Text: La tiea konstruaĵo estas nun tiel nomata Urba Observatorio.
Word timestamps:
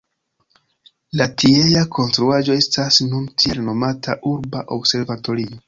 La 1.21 1.27
tiea 1.43 1.83
konstruaĵo 1.99 2.57
estas 2.63 2.99
nun 3.13 3.29
tiel 3.43 3.63
nomata 3.71 4.19
Urba 4.33 4.67
Observatorio. 4.81 5.57